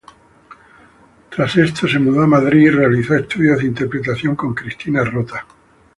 Tras 1.29 1.55
esto 1.57 1.87
se 1.87 1.99
mudó 1.99 2.23
a 2.23 2.27
Madrid 2.27 2.61
y 2.63 2.69
realizó 2.71 3.13
estudios 3.15 3.59
de 3.59 3.65
Interpretación 3.67 4.35
con 4.35 4.55
Cristina 4.55 5.03
Rota. 5.03 5.45